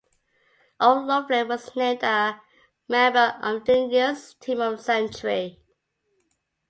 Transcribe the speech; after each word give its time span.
O'Loughlin 0.79 1.47
was 1.47 1.75
named 1.75 2.01
a 2.01 2.41
member 2.89 3.37
of 3.39 3.63
the 3.65 3.75
Indigenous 3.77 4.33
Team 4.33 4.59
of 4.59 4.77
the 4.77 4.83
Century. 4.83 5.61